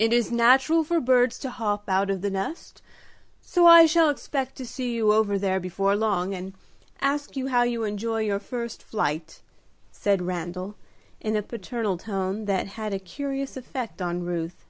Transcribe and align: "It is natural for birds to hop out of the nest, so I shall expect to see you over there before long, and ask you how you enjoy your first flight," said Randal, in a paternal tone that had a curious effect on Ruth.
"It 0.00 0.12
is 0.12 0.32
natural 0.32 0.82
for 0.82 0.98
birds 0.98 1.38
to 1.38 1.50
hop 1.50 1.88
out 1.88 2.10
of 2.10 2.22
the 2.22 2.28
nest, 2.30 2.82
so 3.40 3.66
I 3.68 3.86
shall 3.86 4.10
expect 4.10 4.56
to 4.56 4.66
see 4.66 4.96
you 4.96 5.12
over 5.12 5.38
there 5.38 5.60
before 5.60 5.94
long, 5.94 6.34
and 6.34 6.54
ask 7.00 7.36
you 7.36 7.46
how 7.46 7.62
you 7.62 7.84
enjoy 7.84 8.22
your 8.22 8.40
first 8.40 8.82
flight," 8.82 9.40
said 9.92 10.22
Randal, 10.22 10.74
in 11.20 11.36
a 11.36 11.42
paternal 11.44 11.96
tone 11.98 12.46
that 12.46 12.66
had 12.74 12.92
a 12.92 12.98
curious 12.98 13.56
effect 13.56 14.02
on 14.02 14.24
Ruth. 14.24 14.64